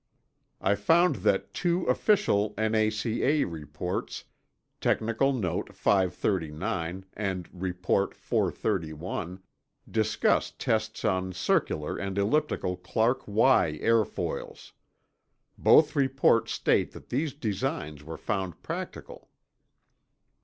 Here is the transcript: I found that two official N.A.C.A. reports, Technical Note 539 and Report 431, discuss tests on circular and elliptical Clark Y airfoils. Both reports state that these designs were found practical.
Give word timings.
I 0.59 0.73
found 0.73 1.17
that 1.17 1.53
two 1.53 1.85
official 1.85 2.55
N.A.C.A. 2.57 3.43
reports, 3.43 4.23
Technical 4.79 5.31
Note 5.31 5.75
539 5.75 7.05
and 7.13 7.49
Report 7.53 8.15
431, 8.15 9.43
discuss 9.87 10.53
tests 10.57 11.05
on 11.05 11.33
circular 11.33 11.97
and 11.97 12.17
elliptical 12.17 12.77
Clark 12.77 13.27
Y 13.27 13.77
airfoils. 13.79 14.71
Both 15.55 15.95
reports 15.95 16.51
state 16.53 16.93
that 16.93 17.09
these 17.09 17.33
designs 17.35 18.03
were 18.03 18.17
found 18.17 18.63
practical. 18.63 19.29